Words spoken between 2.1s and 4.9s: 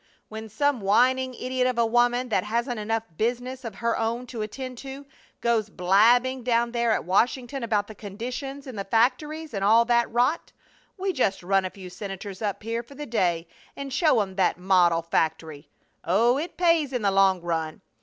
that hasn't enough business of her own to attend